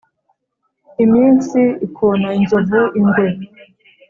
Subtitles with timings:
[1.03, 3.27] Iminsi ikona inzovu (ingwe).